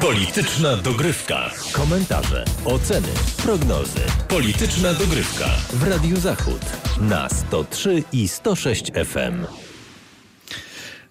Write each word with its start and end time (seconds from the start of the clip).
Polityczna 0.00 0.76
dogrywka. 0.76 1.50
Komentarze, 1.72 2.44
oceny, 2.64 3.08
prognozy. 3.42 4.00
Polityczna 4.28 4.94
dogrywka 4.94 5.48
w 5.72 5.88
Radiu 5.88 6.16
Zachód 6.16 6.60
na 7.00 7.28
103 7.28 8.02
i 8.12 8.28
106 8.28 8.92
FM. 8.92 9.67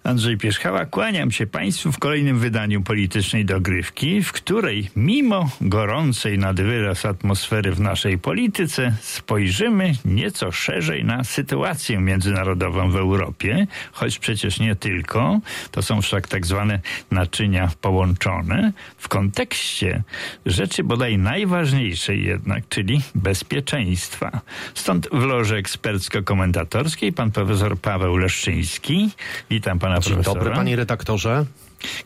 Andrzej 0.08 0.36
Pierzchała, 0.38 0.86
kłaniam 0.86 1.30
się 1.30 1.46
Państwu 1.46 1.92
w 1.92 1.98
kolejnym 1.98 2.38
wydaniu 2.38 2.82
politycznej 2.82 3.44
dogrywki, 3.44 4.22
w 4.22 4.32
której 4.32 4.90
mimo 4.96 5.50
gorącej 5.60 6.38
nad 6.38 6.60
wyraz 6.60 7.04
atmosfery 7.06 7.72
w 7.72 7.80
naszej 7.80 8.18
polityce 8.18 8.96
spojrzymy 9.00 9.92
nieco 10.04 10.52
szerzej 10.52 11.04
na 11.04 11.24
sytuację 11.24 11.98
międzynarodową 11.98 12.90
w 12.90 12.96
Europie, 12.96 13.66
choć 13.92 14.18
przecież 14.18 14.60
nie 14.60 14.76
tylko, 14.76 15.40
to 15.70 15.82
są 15.82 16.02
wszak 16.02 16.28
tak 16.28 16.46
zwane 16.46 16.80
naczynia 17.10 17.70
połączone, 17.80 18.72
w 18.98 19.08
kontekście 19.08 20.02
rzeczy 20.46 20.84
bodaj 20.84 21.18
najważniejszej 21.18 22.24
jednak, 22.24 22.68
czyli 22.68 23.00
bezpieczeństwa. 23.14 24.40
Stąd 24.74 25.08
w 25.12 25.22
loży 25.22 25.56
ekspercko-komentatorskiej 25.56 27.12
pan 27.12 27.30
profesor 27.30 27.78
Paweł 27.78 28.16
Leszczyński. 28.16 29.10
Witam 29.50 29.78
pana 29.78 29.97
Dzień 30.00 30.22
dobry, 30.22 30.50
panie 30.50 30.76
redaktorze. 30.76 31.44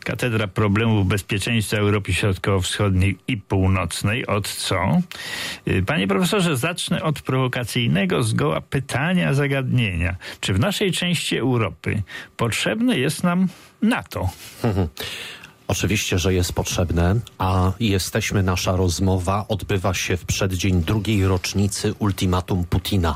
Katedra 0.03 0.47
Problemów 0.47 1.07
Bezpieczeństwa 1.07 1.77
Europy 1.77 2.13
Środkowo-Wschodniej 2.13 3.17
i 3.27 3.37
Północnej. 3.37 4.27
Od 4.27 4.47
co? 4.47 5.01
Y, 5.67 5.83
Panie 5.83 6.07
profesorze, 6.07 6.57
zacznę 6.57 7.03
od 7.03 7.21
prowokacyjnego 7.21 8.23
zgoła 8.23 8.61
pytania, 8.61 9.33
zagadnienia. 9.33 10.15
Czy 10.39 10.53
w 10.53 10.59
naszej 10.59 10.91
części 10.91 11.37
Europy 11.37 12.03
potrzebne 12.37 12.97
jest 12.97 13.23
nam 13.23 13.47
NATO? 13.81 14.29
Oczywiście, 15.67 16.19
że 16.19 16.33
jest 16.33 16.53
potrzebne, 16.53 17.15
a 17.37 17.71
jesteśmy, 17.79 18.43
nasza 18.43 18.75
rozmowa 18.75 19.45
odbywa 19.47 19.93
się 19.93 20.17
w 20.17 20.25
przeddzień 20.25 20.81
drugiej 20.81 21.27
rocznicy 21.27 21.93
ultimatum 21.99 22.65
Putina. 22.65 23.15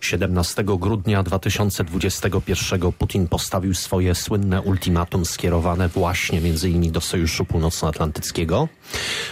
17 0.00 0.64
grudnia 0.64 1.22
2021 1.22 2.92
Putin 2.92 3.28
postawił 3.28 3.74
swoje 3.74 4.14
słynne 4.14 4.62
ultimatum 4.62 5.24
skierowane 5.24 5.88
właśnie 5.88 6.40
między 6.40 6.70
innymi 6.70 6.90
do 6.90 7.00
Sojuszu 7.00 7.44
Północnoatlantyckiego, 7.44 8.68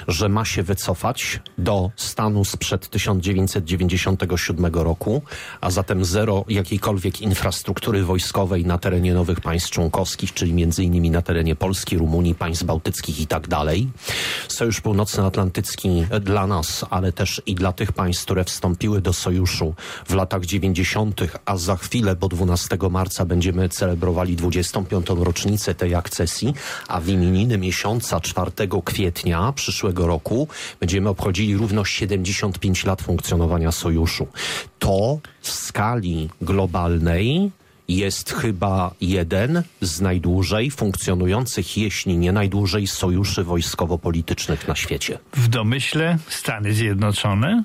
że 0.09 0.29
ma 0.29 0.45
się 0.45 0.63
wycofać 0.63 1.41
do 1.59 1.91
stanu 1.97 2.45
sprzed 2.45 2.89
1997 2.89 4.67
roku, 4.75 5.23
a 5.61 5.71
zatem 5.71 6.05
zero 6.05 6.45
jakiejkolwiek 6.49 7.21
infrastruktury 7.21 8.05
wojskowej 8.05 8.67
na 8.67 8.79
terenie 8.79 9.15
nowych 9.15 9.41
państw 9.41 9.71
członkowskich, 9.71 10.35
czyli 10.35 10.55
między 10.55 10.85
innymi 10.85 11.11
na 11.11 11.23
terenie 11.23 11.57
Polski, 11.57 11.99
Rumunii, 11.99 12.35
państw 12.35 12.65
bałtyckich 12.65 13.21
i 13.21 13.27
tak 13.27 13.49
dalej. 13.49 13.89
Sojusz 14.49 14.81
Północnoatlantycki 14.81 16.07
dla 16.21 16.47
nas, 16.47 16.85
ale 16.91 17.13
też 17.13 17.43
i 17.47 17.55
dla 17.55 17.73
tych 17.73 17.93
państw, 17.93 18.25
które 18.25 18.45
wstąpiły 18.45 19.01
do 19.01 19.13
sojuszu 19.13 19.75
w 20.09 20.15
latach 20.17 20.45
90., 20.45 21.21
a 21.45 21.57
za 21.57 21.77
chwilę, 21.77 22.17
bo 22.17 22.29
12 22.29 22.79
marca 22.91 23.25
będziemy 23.25 23.69
celebrowali 23.69 24.37
25. 24.37 25.07
rocznicę 25.09 25.75
tej 25.75 25.95
akcesji, 25.95 26.55
a 26.89 27.01
w 27.01 27.09
imieniny 27.09 27.59
miesiąca 27.59 28.21
4 28.21 28.51
kwietnia 28.85 29.53
przyszłego 29.53 30.07
roku 30.07 30.49
będziemy 30.81 31.09
obchodzili 31.09 31.57
równo 31.57 31.85
75 31.85 32.85
lat 32.85 33.03
funkcjonowania 33.03 33.73
sojuszu. 33.73 34.27
To 34.79 35.19
w 35.41 35.51
skali 35.51 36.29
globalnej 36.41 37.51
jest 37.89 38.33
chyba 38.33 38.95
jeden 39.01 39.63
z 39.81 40.01
najdłużej 40.01 40.71
funkcjonujących, 40.71 41.77
jeśli 41.77 42.19
nie 42.19 42.33
najdłużej, 42.33 42.87
sojuszy 42.87 43.45
wojskowo-politycznych 43.45 44.69
na 44.69 44.77
świecie. 44.77 45.19
W 45.33 45.49
domyśle 45.49 46.19
Stany 46.29 46.73
Zjednoczone? 46.73 47.63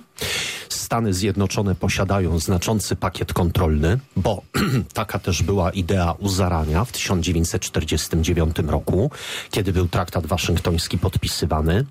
Stany 0.73 1.13
Zjednoczone 1.13 1.75
posiadają 1.75 2.39
znaczący 2.39 2.95
pakiet 2.95 3.33
kontrolny, 3.33 3.99
bo 4.15 4.41
taka 4.93 5.19
też 5.19 5.43
była 5.43 5.71
idea 5.71 6.11
u 6.19 6.29
zarania 6.29 6.85
w 6.85 6.91
1949 6.91 8.55
roku, 8.67 9.11
kiedy 9.51 9.73
był 9.73 9.87
traktat 9.87 10.25
waszyngtoński 10.25 10.97
podpisywany, 10.97 11.85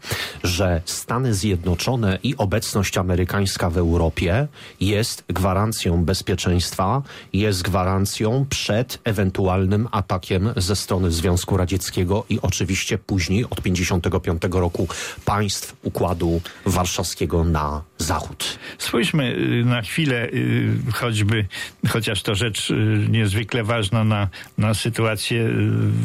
że 0.45 0.83
Stany 0.85 1.35
Zjednoczone 1.35 2.19
i 2.23 2.37
obecność 2.37 2.99
amerykańska 2.99 3.71
w 3.71 3.79
Europie 3.79 4.49
jest 4.81 5.25
gwarancją 5.29 6.05
bezpieczeństwa, 6.05 7.03
jest 7.33 7.63
gwarancją 7.63 8.47
przed 8.51 8.99
ewentualnym 9.05 9.89
atakiem 9.91 10.53
ze 10.57 10.77
strony 10.77 11.11
Związku 11.11 11.57
Radzieckiego 11.57 12.25
i 12.29 12.41
oczywiście 12.43 12.99
później 12.99 13.45
od 13.45 13.63
1955 13.63 14.55
roku 14.55 14.89
państw 15.25 15.77
Układu 15.83 16.41
Warszawskiego 16.67 17.45
na 17.45 17.83
zachód. 17.99 18.59
Spójrzmy 18.79 19.37
y, 19.37 19.65
na 19.65 19.83
chwilę, 19.83 20.29
y, 20.29 20.77
choćby, 20.93 21.47
chociaż 21.89 22.23
to 22.23 22.35
rzecz 22.35 22.71
y, 22.71 22.75
niezwykle 23.11 23.65
ważna 23.65 24.05
na, 24.05 24.29
na 24.59 24.75
sytuację 24.75 25.49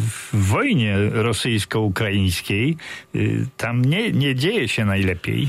w 0.04 0.30
wojnie 0.34 0.96
rosyjsko-ukraińskiej. 1.12 2.78
Tam 3.58 3.86
nie, 3.86 4.12
nie 4.12 4.36
dzieje 4.36 4.68
się 4.68 4.86
najlepiej. 4.86 5.48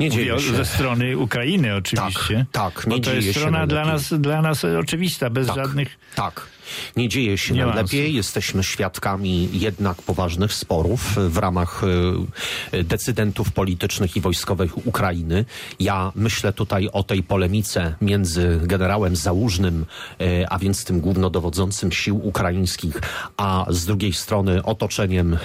Nie 0.00 0.08
Mówię 0.08 0.18
dzieje 0.18 0.34
o- 0.34 0.40
się. 0.40 0.54
ze 0.54 0.64
strony 0.64 1.16
Ukrainy 1.18 1.74
oczywiście. 1.74 2.46
Tak, 2.52 2.74
tak, 2.74 2.86
nie 2.86 2.90
Bo 2.90 2.96
to 2.96 3.10
dzieje 3.10 3.16
jest 3.26 3.38
strona 3.38 3.66
dla 3.66 3.84
nas, 3.84 4.14
dla 4.20 4.42
nas 4.42 4.64
oczywista, 4.64 5.30
bez 5.30 5.46
tak, 5.46 5.56
żadnych 5.56 5.98
Tak. 6.14 6.46
Nie 6.96 7.08
dzieje 7.08 7.38
się 7.38 7.54
Niuansów. 7.54 7.74
najlepiej. 7.74 8.14
Jesteśmy 8.14 8.64
świadkami 8.64 9.48
jednak 9.52 10.02
poważnych 10.02 10.52
sporów 10.52 11.16
w 11.28 11.36
ramach 11.36 11.82
e, 12.72 12.84
decydentów 12.84 13.52
politycznych 13.52 14.16
i 14.16 14.20
wojskowych 14.20 14.86
Ukrainy. 14.86 15.44
Ja 15.80 16.12
myślę 16.14 16.52
tutaj 16.52 16.88
o 16.92 17.02
tej 17.02 17.22
polemice 17.22 17.94
między 18.00 18.60
generałem 18.62 19.16
Załużnym, 19.16 19.86
e, 20.20 20.52
a 20.52 20.58
więc 20.58 20.84
tym 20.84 21.00
głównodowodzącym 21.00 21.92
sił 21.92 22.26
ukraińskich, 22.26 23.00
a 23.36 23.66
z 23.68 23.86
drugiej 23.86 24.12
strony 24.12 24.62
otoczeniem 24.62 25.34
e, 25.34 25.38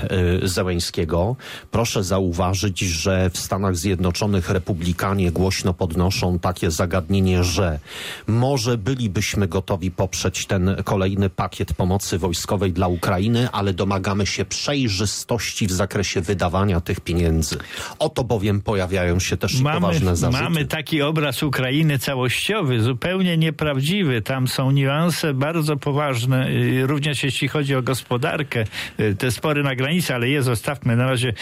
Zełęńskiego. 0.47 1.35
Proszę 1.71 2.03
zauważyć, 2.03 2.79
że 2.79 3.29
w 3.29 3.37
Stanach 3.37 3.75
Zjednoczonych 3.75 4.49
republikanie 4.49 5.31
głośno 5.31 5.73
podnoszą 5.73 6.39
takie 6.39 6.71
zagadnienie, 6.71 7.43
że 7.43 7.79
może 8.27 8.77
bylibyśmy 8.77 9.47
gotowi 9.47 9.91
poprzeć 9.91 10.45
ten 10.45 10.75
kolejny 10.83 11.12
pakiet 11.35 11.73
pomocy 11.73 12.17
wojskowej 12.17 12.71
dla 12.73 12.87
Ukrainy, 12.87 13.49
ale 13.51 13.73
domagamy 13.73 14.25
się 14.25 14.45
przejrzystości 14.45 15.67
w 15.67 15.71
zakresie 15.71 16.21
wydawania 16.21 16.81
tych 16.81 16.99
pieniędzy. 16.99 17.57
Oto 17.99 18.23
bowiem 18.23 18.61
pojawiają 18.61 19.19
się 19.19 19.37
też 19.37 19.61
Mamy, 19.61 19.79
poważne 19.81 20.15
zarzuty. 20.15 20.43
mamy 20.43 20.65
taki 20.65 21.01
obraz 21.01 21.43
Ukrainy 21.43 21.99
całościowy, 21.99 22.81
zupełnie 22.81 23.37
nieprawdziwy. 23.37 24.21
Tam 24.21 24.47
są 24.47 24.71
niuanse 24.71 25.33
bardzo 25.33 25.77
poważne, 25.77 26.49
y, 26.49 26.87
również 26.87 27.23
jeśli 27.23 27.47
chodzi 27.47 27.75
o 27.75 27.81
gospodarkę. 27.81 28.65
Y, 28.99 29.15
Te 29.15 29.31
spory 29.31 29.63
na 29.63 29.75
granicy, 29.75 30.15
ale 30.15 30.29
je 30.29 30.43
zostawmy 30.43 30.95
na 30.95 31.05
razie 31.09 31.29
y, 31.29 31.33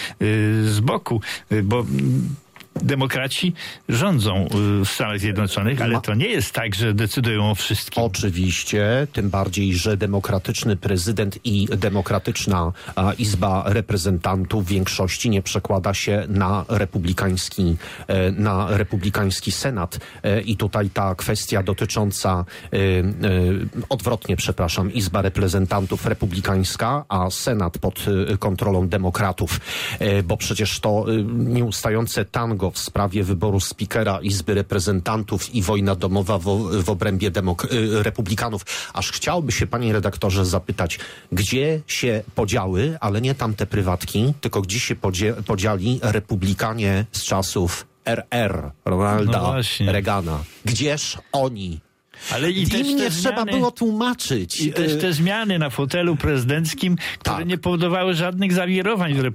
z 0.70 0.80
boku, 0.80 1.22
bo 1.64 1.80
mm, 1.80 2.36
demokraci 2.82 3.54
rządzą 3.90 4.46
y, 4.82 4.86
w 4.86 4.90
Stanach 4.90 5.20
Zjednoczonych, 5.20 5.82
ale 5.82 6.02
to 6.02 6.14
nie 6.14 6.28
jest 6.28 6.54
tak, 6.54 6.76
że 6.76 6.94
decydują 6.94 7.52
o 7.52 7.56
wszystkim. 7.56 8.04
Oczywiście, 8.04 9.08
tym 9.14 9.30
bardziej, 9.30 9.74
że 9.74 9.98
demokratyczny 9.98 10.76
prezydent 10.76 11.40
i 11.44 11.68
demokratyczna 11.78 12.72
Izba 13.18 13.64
Reprezentantów 13.66 14.66
w 14.66 14.68
większości 14.68 15.30
nie 15.30 15.42
przekłada 15.42 15.94
się 15.94 16.26
na 16.30 16.66
republikański, 16.70 17.76
e, 18.08 18.32
na 18.32 18.78
republikański 18.78 19.52
Senat. 19.52 20.00
E, 20.24 20.42
I 20.42 20.58
tutaj 20.58 20.90
ta 20.90 21.16
kwestia 21.16 21.64
dotycząca, 21.64 22.46
e, 22.74 22.78
odwrotnie, 23.90 24.36
przepraszam, 24.36 24.94
Izba 24.94 25.22
Reprezentantów 25.22 26.06
republikańska, 26.06 27.06
a 27.10 27.30
Senat 27.30 27.78
pod 27.78 28.06
kontrolą 28.40 28.88
demokratów, 28.88 29.60
bo 30.24 30.38
przecież 30.38 30.80
to 30.80 31.06
nieustające 31.34 32.26
tango 32.26 32.71
w 32.74 32.80
sprawie 32.80 33.24
wyboru 33.24 33.60
spikera 33.60 34.20
Izby 34.22 34.54
Reprezentantów 34.54 35.56
i 35.56 35.62
wojna 35.62 35.96
domowa 35.96 36.38
w, 36.38 36.44
w 36.84 36.90
obrębie 36.90 37.32
demok- 37.32 37.74
y, 37.74 38.04
republikanów. 38.04 38.66
Aż 38.94 39.12
chciałoby 39.12 39.52
się, 39.52 39.68
panie 39.68 39.94
redaktorze, 39.94 40.46
zapytać, 40.46 41.00
gdzie 41.32 41.82
się 41.88 42.24
podziały, 42.36 42.98
ale 43.02 43.22
nie 43.22 43.36
tamte 43.36 43.66
prywatki, 43.66 44.34
tylko 44.42 44.62
gdzie 44.62 44.80
się 44.80 44.96
podzie- 44.96 45.34
podzieli 45.46 46.00
republikanie 46.04 47.06
z 47.12 47.24
czasów 47.24 47.86
RR, 48.06 48.64
No 48.86 48.92
Ronalda 48.92 49.40
właśnie. 49.40 49.92
Reagana. 49.92 50.44
Gdzież 50.66 51.18
oni? 51.32 51.80
Ale 52.32 52.52
i 52.52 52.68
też 52.68 52.88
nie 52.88 53.10
trzeba 53.10 53.44
zmiany- 53.44 53.52
było 53.52 53.72
tłumaczyć. 53.72 54.62
I 54.62 54.74
też 54.74 55.02
te 55.02 55.14
zmiany 55.14 55.60
na 55.60 55.70
fotelu 55.70 56.16
prezydenckim, 56.16 56.96
które 57.20 57.36
Tak. 57.36 57.48
nie 57.48 57.58
powodowały 57.58 58.14
żadnych 58.14 58.54
zawirowań 58.54 59.14
w, 59.14 59.26
e, 59.26 59.30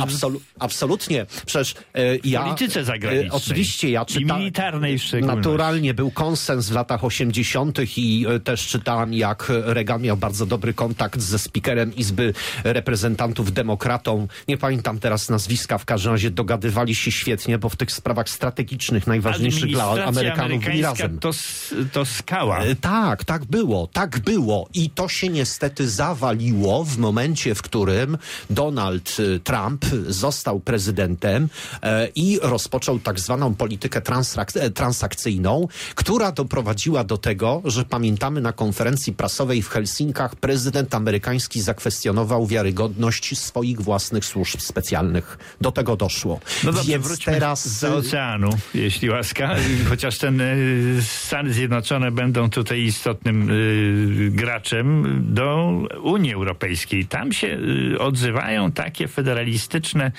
Absolu- 0.00 0.40
absolutnie. 0.58 1.26
Przecież 1.46 1.74
e, 1.94 2.16
ja... 2.24 2.42
polityce 2.42 2.84
zagranicznej. 2.84 3.30
Oczywiście, 3.30 3.90
ja 3.90 4.02
I 4.02 4.06
czytałem... 4.06 4.42
militarnej 4.42 4.98
w. 4.98 5.12
Naturalnie 5.22 5.94
był 5.94 6.10
konsens 6.10 6.68
w 6.68 6.72
latach 6.74 7.04
80. 7.04 7.78
i 7.96 8.26
też 8.44 8.66
czytałem, 8.66 9.14
jak 9.14 9.46
Reagan 9.48 10.02
miał 10.02 10.16
bardzo 10.16 10.46
dobry 10.46 10.74
kontakt 10.74 11.20
ze 11.20 11.38
speakerem 11.38 11.96
Izby 11.96 12.34
Reprezentantów 12.64 13.52
Demokratą. 13.52 14.28
Nie 14.48 14.58
pamiętam 14.58 14.98
teraz 14.98 15.28
nazwiska, 15.28 15.78
w 15.78 15.84
każdym 15.84 16.12
razie 16.12 16.30
dogadywali 16.30 16.94
się 16.94 17.12
świetnie, 17.12 17.58
bo 17.58 17.68
w 17.68 17.76
tych 17.76 17.92
sprawach 17.92 18.28
strategicznych, 18.28 19.06
najważniejszych 19.06 19.70
dla 19.70 20.04
Amerykanów 20.04 20.64
byli 20.64 20.82
razem. 20.82 21.18
To, 21.18 21.30
to 21.92 22.04
skała. 22.24 22.58
E, 22.58 22.76
Tak, 22.76 23.24
tak 23.24 23.44
było, 23.44 23.88
tak 23.92 24.18
było. 24.18 24.68
I 24.74 24.90
to 24.90 25.08
się 25.08 25.28
niestety 25.28 25.88
zawaliło 25.88 26.84
w 26.84 26.98
momencie, 26.98 27.54
w 27.54 27.62
którym 27.62 28.18
Donald 28.50 29.16
e, 29.18 29.38
Trump 29.38 29.84
został 30.08 30.60
prezydentem 30.60 31.48
e, 31.82 32.08
i 32.14 32.38
rozpoczął 32.42 32.98
tak 32.98 33.20
zwaną 33.20 33.54
politykę 33.54 34.00
transakcyjną, 34.74 35.68
która 35.94 36.32
doprowadziła 36.32 37.04
do 37.04 37.18
tego, 37.18 37.62
że 37.64 37.84
pamiętamy 37.84 38.40
na 38.40 38.52
konferencji 38.52 39.12
prasowej 39.12 39.62
w 39.62 39.68
Helsinkach 39.68 40.36
prezydent 40.36 40.94
amerykański 40.94 41.60
zakwestionował 41.60 42.46
wiarygodność 42.46 43.38
swoich 43.38 43.80
własnych 43.80 44.24
służb 44.24 44.60
specjalnych. 44.60 45.38
Do 45.60 45.72
tego 45.72 45.96
doszło. 45.96 46.40
No 46.64 46.72
dobrze, 46.72 46.92
Więc 46.92 47.18
teraz 47.24 47.68
z 47.68 47.84
oceanu, 47.84 48.50
jeśli 48.74 49.10
łaska. 49.10 49.56
Chociaż 49.90 50.18
ten 50.18 50.42
Stany 51.02 51.52
Zjednoczone 51.52 52.13
będą 52.14 52.50
tutaj 52.50 52.80
istotnym 52.80 53.50
y, 53.50 54.30
graczem 54.30 55.04
do 55.34 55.72
Unii 56.02 56.34
Europejskiej. 56.34 57.06
Tam 57.06 57.32
się 57.32 57.58
y, 57.92 57.98
odzywają 57.98 58.72
takie 58.72 59.08
federalistyczne 59.08 60.06
y, 60.06 60.10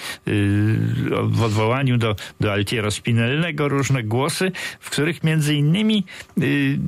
w 1.24 1.44
odwołaniu 1.44 1.97
do, 1.97 2.15
do 2.39 2.53
Altiero 2.53 2.92
Spinellego 2.92 3.69
różne 3.69 4.03
głosy, 4.03 4.51
w 4.80 4.89
których 4.89 5.24
między 5.24 5.56
innymi 5.56 6.03
y, 6.42 6.80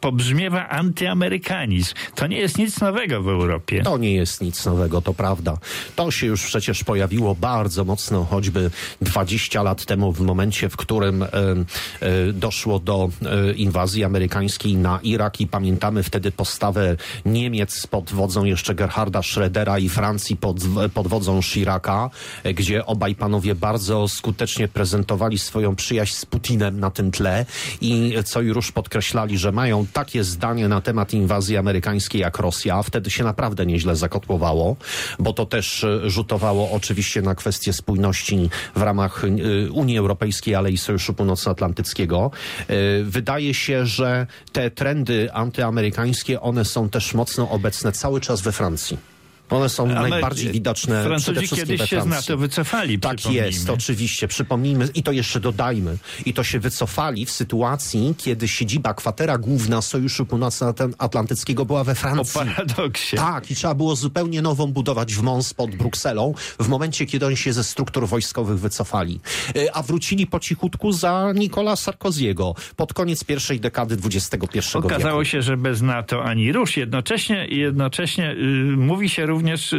pobrzmiewa 0.00 0.68
antyamerykanizm. 0.68 1.94
To 2.14 2.26
nie 2.26 2.38
jest 2.38 2.58
nic 2.58 2.80
nowego 2.80 3.22
w 3.22 3.28
Europie. 3.28 3.82
To 3.82 3.98
nie 3.98 4.14
jest 4.14 4.40
nic 4.40 4.64
nowego, 4.66 5.02
to 5.02 5.14
prawda. 5.14 5.58
To 5.96 6.10
się 6.10 6.26
już 6.26 6.44
przecież 6.44 6.84
pojawiło 6.84 7.34
bardzo 7.34 7.84
mocno, 7.84 8.24
choćby 8.24 8.70
20 9.02 9.62
lat 9.62 9.84
temu, 9.84 10.12
w 10.12 10.20
momencie, 10.20 10.68
w 10.68 10.76
którym 10.76 11.22
e, 11.22 11.28
e, 11.28 12.32
doszło 12.32 12.78
do 12.78 13.10
e, 13.22 13.52
inwazji 13.52 14.04
amerykańskiej 14.04 14.76
na 14.76 15.00
Irak 15.02 15.40
i 15.40 15.46
pamiętamy 15.46 16.02
wtedy 16.02 16.32
postawę 16.32 16.96
Niemiec 17.24 17.86
pod 17.86 18.12
wodzą 18.12 18.44
jeszcze 18.44 18.74
Gerharda 18.74 19.20
Schrödera 19.20 19.80
i 19.80 19.88
Francji 19.88 20.36
pod, 20.36 20.56
pod 20.94 21.08
wodzą 21.08 21.42
Chiraca, 21.42 22.10
e, 22.44 22.54
gdzie 22.54 22.86
obaj 22.86 23.14
panowie 23.14 23.54
bardzo 23.54 24.08
skutecznie 24.08 24.68
prezentowali 24.68 25.38
swoją 25.38 25.76
przyjaźń 25.76 26.14
z 26.14 26.26
Putinem 26.26 26.80
na 26.80 26.90
tym 26.90 27.10
tle 27.10 27.46
i 27.80 28.14
e, 28.16 28.22
co 28.22 28.40
już 28.40 28.72
podkreślali, 28.72 29.38
że 29.38 29.52
mają 29.52 29.86
takie 29.92 30.24
zdanie 30.24 30.68
na 30.68 30.80
temat 30.80 31.14
inwazji 31.14 31.56
amerykańskiej 31.56 32.20
jak 32.20 32.38
Rosja. 32.38 32.82
Wtedy 32.82 33.10
się 33.10 33.24
naprawdę 33.24 33.66
nieźle 33.66 33.96
zakotłowało, 33.96 34.76
bo 35.18 35.32
to 35.32 35.46
też 35.46 35.84
e, 35.84 36.10
rzutowało 36.10 36.70
oczywiście 36.70 37.22
na 37.22 37.34
kwestię 37.34 37.72
spójności 37.72 38.50
w 38.76 38.82
ramach 38.82 39.24
e, 39.24 39.70
Unii 39.70 39.98
Europejskiej, 39.98 40.54
ale 40.54 40.70
i 40.70 40.78
Sojuszu 40.78 41.14
Północnoatlantyckiego. 41.14 42.30
E, 42.68 42.74
Wydaje 43.04 43.54
się, 43.54 43.86
że 43.86 44.26
te 44.52 44.70
trendy 44.70 45.32
antyamerykańskie, 45.32 46.40
one 46.40 46.64
są 46.64 46.88
też 46.88 47.14
mocno 47.14 47.50
obecne 47.50 47.92
cały 47.92 48.20
czas 48.20 48.40
we 48.40 48.52
Francji. 48.52 49.09
One 49.50 49.68
są 49.68 49.90
Ale 49.96 50.08
najbardziej 50.08 50.52
widoczne 50.52 51.00
przede 51.04 51.20
Francuzi 51.20 51.56
kiedyś 51.56 51.90
się 51.90 52.02
z. 52.02 52.06
NATO 52.06 52.36
wycofali, 52.36 52.98
Tak 52.98 53.30
jest, 53.30 53.70
oczywiście. 53.70 54.28
Przypomnijmy 54.28 54.88
i 54.94 55.02
to 55.02 55.12
jeszcze 55.12 55.40
dodajmy. 55.40 55.96
I 56.26 56.34
to 56.34 56.44
się 56.44 56.60
wycofali 56.60 57.26
w 57.26 57.30
sytuacji, 57.30 58.14
kiedy 58.18 58.48
siedziba, 58.48 58.94
kwatera 58.94 59.38
główna 59.38 59.82
Sojuszu 59.82 60.26
Północnoatlantyckiego 60.26 61.64
była 61.64 61.84
we 61.84 61.92
O 61.92 61.94
Francji. 61.94 62.34
paradoksie. 62.40 63.16
Tak, 63.16 63.50
i 63.50 63.54
trzeba 63.54 63.74
było 63.74 63.96
zupełnie 63.96 64.42
nową 64.42 64.66
budować 64.66 65.14
w 65.14 65.22
Mons 65.22 65.54
pod 65.54 65.76
Brukselą 65.76 66.34
w 66.60 66.68
momencie, 66.68 67.06
kiedy 67.06 67.26
oni 67.26 67.36
się 67.36 67.52
ze 67.52 67.64
struktur 67.64 68.08
wojskowych 68.08 68.58
wycofali. 68.58 69.20
E, 69.56 69.76
A 69.76 69.82
wrócili 69.82 70.26
po 70.26 70.40
cichutku 70.40 70.92
za 70.92 71.32
Nicola 71.34 71.76
Sarkoziego 71.76 72.54
pod 72.76 72.92
koniec 72.94 73.24
pierwszej 73.24 73.60
dekady 73.60 73.96
XXI 74.04 74.58
Okazało 74.78 75.18
wieku. 75.20 75.24
się, 75.24 75.42
że 75.42 75.56
bez 75.56 75.82
NATO 75.82 76.24
ani 76.24 76.52
rusz. 76.52 76.76
Jednocześnie, 76.76 77.46
jednocześnie 77.46 78.30
y, 78.32 78.34
mówi 78.76 79.08
się 79.08 79.26
również 79.26 79.39
y, 79.72 79.76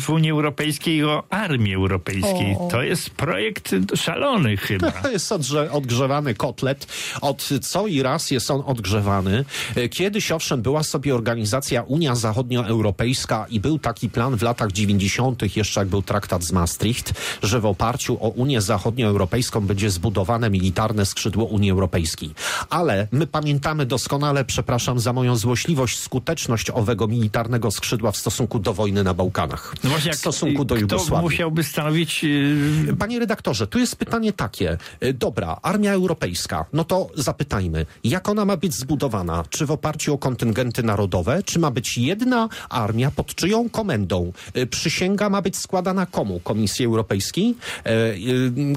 w 0.00 0.10
Unii 0.10 0.30
Europejskiej 0.30 1.04
o 1.04 1.22
armii 1.30 1.74
europejskiej. 1.74 2.56
To 2.70 2.82
jest 2.82 3.10
projekt 3.10 3.70
szalony 3.94 4.56
chyba. 4.56 4.90
To 4.90 5.10
jest 5.10 5.30
odgrze- 5.32 5.68
odgrzewany 5.70 6.34
kotlet. 6.34 6.86
Od 7.20 7.48
co 7.62 7.86
i 7.86 8.02
raz 8.02 8.30
jest 8.30 8.50
on 8.50 8.62
odgrzewany. 8.66 9.44
E, 9.76 9.88
Kiedyś 9.88 10.32
owszem 10.32 10.62
była 10.62 10.82
sobie 10.82 11.14
organizacja 11.14 11.82
Unia 11.82 12.14
Zachodnioeuropejska 12.14 13.46
i 13.50 13.60
był 13.60 13.78
taki 13.78 14.08
plan 14.10 14.36
w 14.36 14.42
latach 14.42 14.72
90. 14.72 15.56
jeszcze 15.56 15.80
jak 15.80 15.88
był 15.88 16.02
traktat 16.02 16.42
z 16.44 16.52
Maastricht, 16.52 17.12
że 17.42 17.60
w 17.60 17.66
oparciu 17.66 18.18
o 18.20 18.28
Unię 18.28 18.60
Zachodnioeuropejską 18.60 19.60
będzie 19.60 19.90
zbudowane 19.90 20.50
militarne 20.50 21.06
skrzydło 21.06 21.44
Unii 21.44 21.70
Europejskiej. 21.70 22.30
Ale 22.70 23.08
my 23.12 23.26
pamiętamy 23.26 23.86
doskonale, 23.86 24.44
przepraszam 24.44 24.98
za 25.00 25.12
moją 25.12 25.36
złośliwość, 25.36 25.98
skuteczność 25.98 26.70
owego 26.70 27.08
militarnego 27.08 27.70
skrzydła 27.70 28.12
w 28.12 28.16
stosunku 28.16 28.58
do 28.58 28.74
wojny 28.74 29.03
na 29.04 29.14
Bałkanach. 29.14 29.74
No 29.84 29.90
właśnie, 29.90 30.12
w 30.12 30.16
stosunku 30.16 30.64
do 30.64 30.76
Jugosławii. 30.76 31.24
musiałby 31.24 31.62
stanowić 31.64 32.24
y, 32.24 32.96
Panie 32.98 33.18
redaktorze, 33.18 33.66
tu 33.66 33.78
jest 33.78 33.96
pytanie 33.96 34.32
takie. 34.32 34.78
E, 35.00 35.12
Dobra, 35.12 35.58
armia 35.62 35.92
europejska. 35.92 36.64
No 36.72 36.84
to 36.84 37.08
zapytajmy, 37.14 37.86
jak 38.04 38.28
ona 38.28 38.44
ma 38.44 38.56
być 38.56 38.74
zbudowana? 38.74 39.44
Czy 39.50 39.66
w 39.66 39.70
oparciu 39.70 40.14
o 40.14 40.18
kontyngenty 40.18 40.82
narodowe? 40.82 41.42
Czy 41.42 41.58
ma 41.58 41.70
być 41.70 41.98
jedna 41.98 42.48
armia 42.70 43.10
pod 43.10 43.34
czyją 43.34 43.68
komendą? 43.70 44.32
E, 44.54 44.66
Przysięga 44.66 45.30
ma 45.30 45.42
być 45.42 45.56
składana 45.56 46.06
komu? 46.06 46.40
Komisji 46.40 46.84
Europejskiej? 46.86 47.54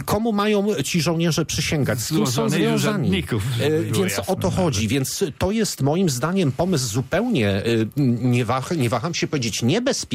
Komu 0.06 0.34
mają 0.34 0.68
ci 0.84 1.02
żołnierze 1.02 1.46
przysięgać? 1.46 2.00
Z 2.00 2.10
kim 2.10 2.28
są 2.28 2.50
związani? 2.50 3.24
Więc 3.92 4.20
o 4.28 4.36
to 4.36 4.52
chodzi. 4.52 4.88
Więc 4.88 5.24
to 5.38 5.52
jest 5.52 5.82
moim 5.82 6.10
zdaniem 6.10 6.52
pomysł 6.52 6.88
zupełnie, 6.88 7.62
nie, 8.22 8.46
wah 8.46 8.72
nie 8.78 8.90
waham 8.90 9.14
się 9.14 9.28
powiedzieć, 9.28 9.64
niebezpieczny, 9.64 10.07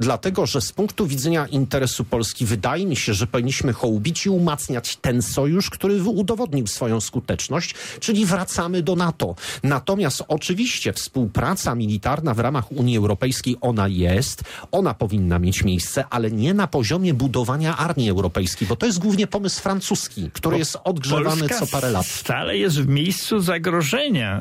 dlatego 0.00 0.46
że 0.46 0.60
z 0.60 0.72
punktu 0.72 1.06
widzenia 1.06 1.46
interesu 1.46 2.04
Polski 2.04 2.46
wydaje 2.46 2.86
mi 2.86 2.96
się, 2.96 3.14
że 3.14 3.26
powinniśmy 3.26 3.72
hołubić 3.72 4.26
i 4.26 4.30
umacniać 4.30 4.96
ten 4.96 5.22
sojusz, 5.22 5.70
który 5.70 6.02
udowodnił 6.02 6.66
swoją 6.66 7.00
skuteczność, 7.00 7.74
czyli 8.00 8.26
wracamy 8.26 8.82
do 8.82 8.96
NATO. 8.96 9.34
Natomiast 9.62 10.22
oczywiście 10.28 10.92
współpraca 10.92 11.74
militarna 11.74 12.34
w 12.34 12.38
ramach 12.38 12.72
Unii 12.72 12.96
Europejskiej, 12.96 13.56
ona 13.60 13.88
jest, 13.88 14.42
ona 14.72 14.94
powinna 14.94 15.38
mieć 15.38 15.64
miejsce, 15.64 16.04
ale 16.10 16.30
nie 16.30 16.54
na 16.54 16.66
poziomie 16.66 17.14
budowania 17.14 17.76
armii 17.76 18.10
europejskiej, 18.10 18.68
bo 18.68 18.76
to 18.76 18.86
jest 18.86 18.98
głównie 18.98 19.26
pomysł 19.26 19.60
francuski, 19.62 20.30
który 20.32 20.58
jest 20.58 20.78
odgrzewany 20.84 21.48
Polska 21.48 21.66
co 21.66 21.72
parę 21.72 21.90
lat. 21.90 22.06
stale 22.06 22.56
jest 22.56 22.80
w 22.80 22.88
miejscu 22.88 23.40
zagrożenia 23.40 24.40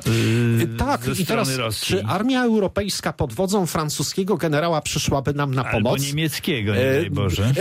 y, 0.63 0.67
Tak, 0.77 1.03
ze 1.03 1.21
i 1.21 1.25
teraz 1.25 1.55
Rosji. 1.55 1.87
czy 1.87 2.03
armia 2.05 2.43
europejska 2.43 3.13
pod 3.13 3.33
wodzą 3.33 3.65
francuskiego 3.65 4.37
generała 4.37 4.56
przyszłaby 4.83 5.33
nam 5.33 5.53
na 5.55 5.63
Albo 5.65 5.89
pomoc? 5.89 6.01
niemieckiego, 6.07 6.73
nie 6.75 6.81
E, 6.81 7.01
daj 7.01 7.09
Boże. 7.11 7.53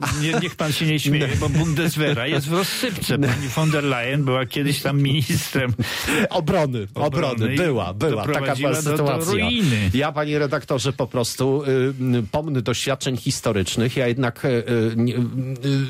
No, 0.00 0.06
nie, 0.22 0.32
niech 0.42 0.56
pan 0.56 0.72
się 0.72 0.86
nie 0.86 1.00
śmieje, 1.00 1.28
bo 1.40 1.48
Bundeswehra 1.48 2.26
jest 2.26 2.48
w 2.48 2.52
rozsypce. 2.52 3.18
Pani 3.18 3.48
von 3.56 3.70
der 3.70 3.84
Leyen 3.84 4.24
była 4.24 4.46
kiedyś 4.46 4.82
tam 4.82 5.02
ministrem. 5.02 5.72
Obrony, 6.30 6.86
obrony, 6.94 7.48
była, 7.56 7.94
była, 7.94 8.26
taka 8.26 8.56
była 8.56 8.74
sytuacja. 8.74 9.32
ruiny. 9.32 9.90
Ja, 9.94 10.12
panie 10.12 10.38
redaktorze, 10.38 10.92
po 10.92 11.06
prostu 11.06 11.62
y, 12.18 12.22
pomny 12.32 12.62
doświadczeń 12.62 13.16
historycznych, 13.16 13.96
ja 13.96 14.08
jednak 14.08 14.44
y, 14.44 14.48
y, 14.48 14.64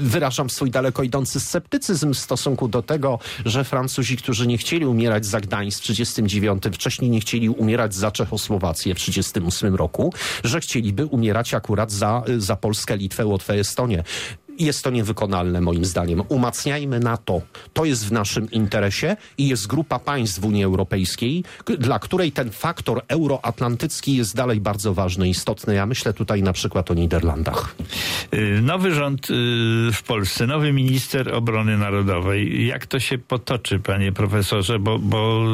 wyrażam 0.01 0.51
swój 0.51 0.71
daleko 0.71 1.03
idący 1.03 1.41
sceptycyzm 1.41 2.15
w 2.15 2.19
stosunku 2.19 2.69
do 2.69 2.83
tego, 2.83 3.19
że 3.45 3.65
Francuzi, 3.65 4.17
którzy 4.17 4.47
nie 4.47 4.59
chcieli 4.59 4.87
umierać 4.87 5.27
za 5.27 5.41
Gdańsk 5.41 5.79
w 5.79 5.83
39, 5.83 6.63
wcześniej 6.73 7.11
nie 7.11 7.21
chcieli 7.21 7.49
umierać 7.49 7.95
za 7.95 8.11
Czechosłowację 8.11 8.95
w 8.95 8.99
38 8.99 9.75
roku, 9.75 9.98
że 10.45 10.61
chcieliby 10.61 11.07
umierać 11.07 11.55
akurat 11.55 11.93
za, 11.93 12.23
za 12.39 12.57
Polskę, 12.57 12.97
Litwę, 12.97 13.27
Łotwę, 13.27 13.55
Estonię. 13.55 14.03
jest 14.59 14.85
to 14.85 14.91
niewykonalne 14.91 15.61
moim 15.61 15.85
zdaniem. 15.85 16.23
Umacniajmy 16.29 17.01
NATO. 17.01 17.41
To 17.73 17.85
jest 17.85 18.07
w 18.07 18.13
naszym 18.13 18.51
interesie 18.51 19.17
i 19.39 19.49
jest 19.49 19.67
grupa 19.67 19.99
państw 19.99 20.41
w 20.41 20.45
Unii 20.45 20.65
Europejskiej, 20.65 21.45
dla 21.79 21.99
której 21.99 22.33
ten 22.33 22.51
faktor 22.51 23.03
euroatlantycki 23.09 24.17
jest 24.17 24.37
dalej 24.37 24.61
bardzo 24.61 24.95
ważny, 24.95 25.29
istotny. 25.29 25.75
Ja 25.75 25.87
myślę 25.87 26.13
tutaj 26.13 26.43
na 26.43 26.53
przykład 26.53 26.91
o 26.91 26.95
Niderlandach. 26.95 27.75
Y, 28.35 28.61
Nowy 28.63 28.95
rząd 28.95 29.31
y, 29.31 29.35
w 29.93 30.03
Polsce, 30.07 30.47
nowy 30.47 30.73
minister 30.73 31.35
obrony 31.35 31.79
narodowej. 31.79 32.67
Jak 32.67 32.87
to 32.87 33.01
się 33.01 33.19
potoczy, 33.19 33.79
panie 33.79 34.13
profesorze? 34.13 34.79
Bo, 34.79 34.99
bo 34.99 35.45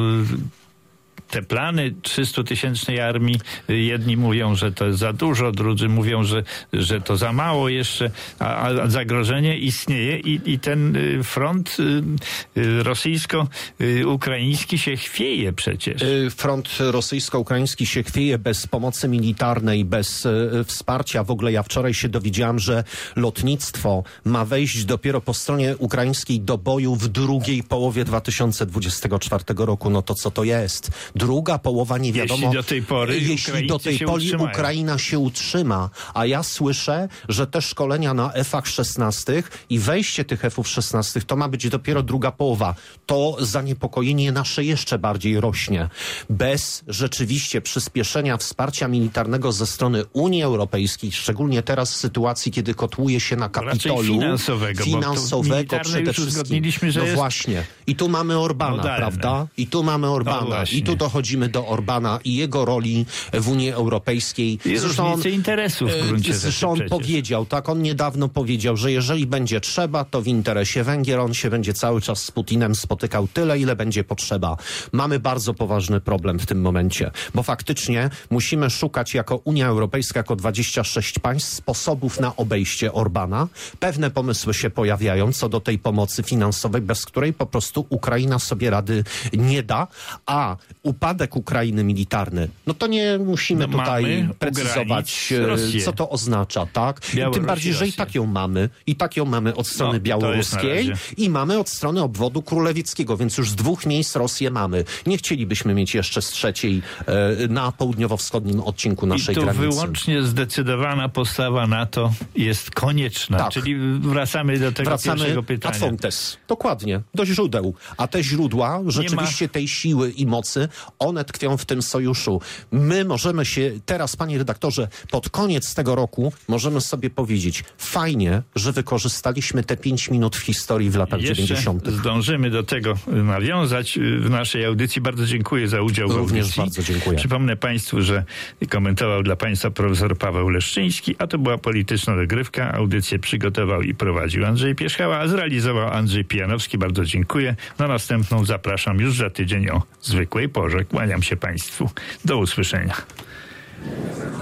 te 1.34 1.42
plany 1.42 1.94
300-tysięcznej 2.02 3.00
armii, 3.00 3.40
jedni 3.68 4.16
mówią, 4.16 4.54
że 4.54 4.72
to 4.72 4.86
jest 4.86 4.98
za 4.98 5.12
dużo, 5.12 5.52
drudzy 5.52 5.88
mówią, 5.88 6.24
że, 6.24 6.42
że 6.72 7.00
to 7.00 7.16
za 7.16 7.32
mało 7.32 7.68
jeszcze, 7.68 8.10
a, 8.38 8.56
a 8.56 8.86
zagrożenie 8.90 9.58
istnieje 9.58 10.18
i, 10.18 10.40
i 10.52 10.58
ten 10.58 10.96
y, 10.96 11.22
front 11.24 11.76
y, 11.80 12.60
y, 12.60 12.82
rosyjsko-ukraiński 12.82 14.78
się 14.78 14.96
chwieje 14.96 15.52
przecież. 15.52 16.04
Front 16.36 16.68
rosyjsko-ukraiński 16.78 17.86
się 17.86 18.02
chwieje 18.02 18.38
bez 18.38 18.66
pomocy 18.66 19.08
militarnej, 19.08 19.84
bez 19.84 20.28
wsparcia. 20.66 21.24
W 21.24 21.30
ogóle 21.30 21.52
ja 21.52 21.62
wczoraj 21.62 21.94
się 21.94 22.08
dowiedziałam, 22.08 22.58
że 22.58 22.84
lotnictwo 23.16 24.04
ma 24.24 24.44
wejść 24.44 24.84
dopiero 24.84 25.20
po 25.20 25.34
stronie 25.34 25.76
ukraińskiej 25.76 26.40
do 26.40 26.58
boju 26.58 26.96
w 26.96 27.08
drugiej 27.08 27.62
połowie 27.62 28.04
2024 28.04 29.44
roku. 29.56 29.90
No 29.90 30.02
to 30.02 30.14
co 30.14 30.30
to 30.30 30.44
jest? 30.44 30.90
Druga 31.26 31.58
połowa 31.58 31.98
nie 31.98 32.12
wiadomo. 32.12 32.40
Jeśli 32.46 32.56
do 32.56 32.62
tej 32.62 32.82
pory 32.82 33.20
jeśli 33.20 33.66
do 33.66 33.78
tej 33.78 33.98
pory. 33.98 34.24
Ukraina 34.38 34.98
się 34.98 35.18
utrzyma, 35.18 35.90
a 36.14 36.26
ja 36.26 36.42
słyszę, 36.42 37.08
że 37.28 37.46
te 37.46 37.62
szkolenia 37.62 38.14
na 38.14 38.32
F-ach 38.32 38.66
16 38.68 39.42
i 39.70 39.78
wejście 39.78 40.24
tych 40.24 40.44
F-ów 40.44 40.68
16 40.68 41.20
to 41.20 41.36
ma 41.36 41.48
być 41.48 41.68
dopiero 41.68 42.02
druga 42.02 42.32
połowa. 42.32 42.74
To 43.06 43.36
zaniepokojenie 43.40 44.32
nasze 44.32 44.64
jeszcze 44.64 44.98
bardziej 44.98 45.40
rośnie. 45.40 45.88
Bez 46.30 46.84
rzeczywiście 46.88 47.60
przyspieszenia 47.60 48.36
wsparcia 48.36 48.88
militarnego 48.88 49.52
ze 49.52 49.66
strony 49.66 50.04
Unii 50.12 50.42
Europejskiej, 50.42 51.12
szczególnie 51.12 51.62
teraz 51.62 51.92
w 51.92 51.96
sytuacji, 51.96 52.52
kiedy 52.52 52.74
kotłuje 52.74 53.20
się 53.20 53.36
na 53.36 53.46
Raczej 53.54 53.64
kapitolu 53.70 54.02
finansowego, 54.02 54.84
finansowego 54.84 55.76
przede 55.84 56.12
wszystkim. 56.12 56.64
no 56.96 57.06
właśnie. 57.14 57.64
I 57.86 57.96
tu 57.96 58.08
mamy 58.08 58.38
Orbana, 58.38 58.82
prawda? 58.82 59.46
I 59.56 59.66
tu 59.66 59.82
mamy 59.82 60.06
No 60.06 60.14
Orbana. 60.14 60.46
właśnie. 60.46 60.78
I 60.78 60.82
tu 60.82 60.96
dochodzimy 61.04 61.48
do 61.48 61.66
Orbana 61.66 62.20
i 62.24 62.36
jego 62.36 62.64
roli 62.64 63.06
w 63.32 63.48
Unii 63.48 63.70
Europejskiej. 63.70 64.58
I 64.64 64.78
różnice 64.78 65.30
interesów 65.30 65.90
w 65.90 65.94
e, 65.94 66.06
gruncie 66.06 66.32
rzeczy 66.32 66.38
Zresztą 66.38 66.70
on 66.70 66.88
powiedział, 66.88 67.46
tak, 67.46 67.68
on 67.68 67.82
niedawno 67.82 68.28
powiedział, 68.28 68.76
że 68.76 68.92
jeżeli 68.92 69.26
będzie 69.26 69.60
trzeba, 69.60 70.04
to 70.04 70.22
w 70.22 70.26
interesie 70.26 70.84
Węgier 70.84 71.20
on 71.20 71.34
się 71.34 71.50
będzie 71.50 71.74
cały 71.74 72.00
czas 72.00 72.24
z 72.24 72.30
Putinem 72.30 72.74
spotykał 72.74 73.28
tyle, 73.28 73.58
ile 73.58 73.76
będzie 73.76 74.04
potrzeba. 74.04 74.56
Mamy 74.92 75.20
bardzo 75.20 75.54
poważny 75.54 76.00
problem 76.00 76.38
w 76.38 76.46
tym 76.46 76.60
momencie, 76.60 77.10
bo 77.34 77.42
faktycznie 77.42 78.10
musimy 78.30 78.70
szukać 78.70 79.14
jako 79.14 79.36
Unia 79.36 79.66
Europejska, 79.66 80.20
jako 80.20 80.36
26 80.36 81.18
państw 81.18 81.52
sposobów 81.52 82.20
na 82.20 82.36
obejście 82.36 82.92
Orbana. 82.92 83.48
Pewne 83.80 84.10
pomysły 84.10 84.54
się 84.54 84.70
pojawiają 84.70 85.32
co 85.32 85.48
do 85.48 85.60
tej 85.60 85.78
pomocy 85.78 86.22
finansowej, 86.22 86.82
bez 86.82 87.04
której 87.06 87.32
po 87.32 87.46
prostu 87.46 87.86
Ukraina 87.88 88.38
sobie 88.38 88.70
rady 88.70 89.04
nie 89.32 89.62
da, 89.62 89.86
a 90.26 90.56
upadek 90.94 91.36
Ukrainy 91.36 91.84
militarny, 91.84 92.48
no 92.66 92.74
to 92.74 92.86
nie 92.86 93.18
musimy 93.18 93.66
No 93.66 93.78
tutaj 93.78 94.28
precyzować, 94.38 95.32
e, 95.76 95.80
co 95.80 95.92
to 95.92 96.10
oznacza, 96.10 96.66
tak? 96.66 97.00
Białoruś 97.14 97.36
Tym 97.36 97.46
bardziej, 97.46 97.72
że 97.74 97.86
i 97.88 97.92
tak 97.92 98.14
ją 98.14 98.26
mamy. 98.26 98.68
I 98.86 98.96
tak 98.96 99.16
ją 99.16 99.24
mamy 99.24 99.54
od 99.54 99.66
strony 99.66 99.92
No, 99.92 99.94
jest 99.94 100.04
na 100.04 100.08
białoruskiej 100.18 100.92
i 101.16 101.30
mamy 101.30 101.58
od 101.58 101.68
strony 101.68 102.02
obwodu 102.02 102.42
królewieckiego, 102.42 103.16
więc 103.16 103.38
już 103.38 103.50
z 103.50 103.54
dwóch 103.54 103.86
miejsc 103.86 104.16
Rosję 104.16 104.50
mamy. 104.50 104.84
Nie 105.06 105.18
chcielibyśmy 105.18 105.74
mieć 105.74 105.94
jeszcze 105.94 106.22
z 106.22 106.28
trzeciej 106.28 106.82
e, 107.06 107.48
na 107.48 107.72
południowo-wschodnim 107.72 108.60
odcinku 108.60 109.06
naszej 109.06 109.32
I 109.32 109.36
tu 109.36 109.42
granicy. 109.42 109.60
wyłącznie 109.68 110.22
zdecydowana 110.22 111.08
postawa 111.08 111.66
NATO 111.66 112.12
jest 112.36 112.70
konieczna. 112.70 113.38
Tak. 113.38 113.52
Czyli 113.52 113.76
wracamy 113.98 114.58
do 114.58 114.72
tego 114.72 114.90
Wracamy 114.90 115.16
pierwszego 115.18 115.40
ad 115.40 115.46
pytania. 115.46 115.74
fontes. 115.78 116.36
Dokładnie. 116.48 117.00
Do 117.14 117.26
źródeł. 117.26 117.74
A 117.96 118.06
te 118.06 118.22
źródła 118.22 118.80
rzeczywiście 118.86 119.48
tej 119.48 119.68
siły 119.68 120.10
i 120.10 120.26
mocy, 120.26 120.68
one 120.98 121.24
tkwią 121.24 121.56
w 121.56 121.64
tym 121.64 121.82
sojuszu. 121.82 122.40
My 122.72 123.04
możemy 123.04 123.44
się 123.44 123.72
teraz, 123.86 124.16
panie 124.16 124.38
redaktorze, 124.38 124.88
pod 125.10 125.30
koniec 125.30 125.74
tego 125.74 125.94
roku 125.94 126.32
możemy 126.48 126.80
sobie 126.80 127.10
powiedzieć, 127.10 127.64
fajnie, 127.78 128.42
że 128.56 128.72
wykorzystaliśmy 128.72 129.64
te 129.64 129.76
pięć 129.76 130.10
minut 130.10 130.36
w 130.36 130.40
historii 130.40 130.90
w 130.90 130.96
latach 130.96 131.20
Jeszcze 131.20 131.34
90. 131.42 131.88
zdążymy 131.88 132.50
do 132.50 132.62
tego 132.62 132.94
nawiązać 133.06 133.98
y, 133.98 134.18
w 134.20 134.30
naszej 134.30 134.64
audycji. 134.64 135.02
Bardzo 135.02 135.26
dziękuję 135.26 135.68
za 135.68 135.82
udział 135.82 136.08
w 136.08 136.14
Również 136.14 136.40
audycji. 136.44 136.62
bardzo 136.62 136.82
dziękuję. 136.82 137.18
Przypomnę 137.18 137.56
Państwu, 137.56 138.02
że 138.02 138.24
komentował 138.70 139.22
dla 139.22 139.36
Państwa 139.36 139.70
profesor 139.70 140.18
Paweł 140.18 140.48
Leszczyński, 140.48 141.14
a 141.18 141.26
to 141.26 141.38
była 141.38 141.58
polityczna 141.58 142.16
dogrywka. 142.16 142.72
Audycję 142.72 143.18
przygotował 143.18 143.82
i 143.82 143.94
prowadził 143.94 144.46
Andrzej 144.46 144.74
Pierzchała, 144.74 145.18
a 145.18 145.28
zrealizował 145.28 145.88
Andrzej 145.88 146.24
Pijanowski. 146.24 146.78
Bardzo 146.78 147.04
dziękuję. 147.04 147.56
Na 147.78 147.88
następną 147.88 148.44
zapraszam 148.44 149.00
już 149.00 149.16
za 149.16 149.30
tydzień 149.30 149.68
o 149.70 149.82
zwykłej 150.02 150.48
porze. 150.48 150.73
Kłaniam 150.84 151.22
się 151.22 151.36
Państwu. 151.36 151.90
Do 152.24 152.38
usłyszenia. 152.38 152.94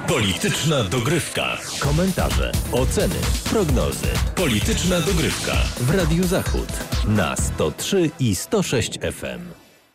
Polityczna 0.08 0.84
dogrywka. 0.84 1.58
Komentarze, 1.80 2.52
oceny, 2.72 3.14
prognozy. 3.50 4.06
Polityczna 4.34 5.00
dogrywka 5.00 5.52
w 5.80 5.90
Radiu 5.90 6.24
Zachód 6.24 6.68
na 7.08 7.36
103 7.36 8.10
i 8.20 8.34
106 8.34 8.98
FM. 9.00 9.61